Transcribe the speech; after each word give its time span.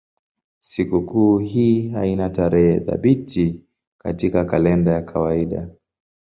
Sikukuu 0.59 1.37
hii 1.37 1.89
haina 1.89 2.29
tarehe 2.29 2.79
thabiti 2.79 3.61
katika 3.97 4.45
kalenda 4.45 4.91
ya 4.91 5.01
kawaida. 5.01 5.69